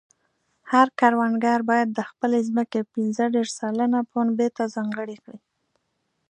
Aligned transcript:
هر 0.71 0.87
کروندګر 0.99 1.59
باید 1.69 1.89
د 1.93 1.99
خپلې 2.09 2.39
ځمکې 2.47 2.81
پنځه 2.93 3.25
دېرش 3.33 3.49
سلنه 3.59 3.99
پنبې 4.11 4.47
ته 4.57 4.63
ځانګړې 4.75 5.17
کړي. 5.23 5.39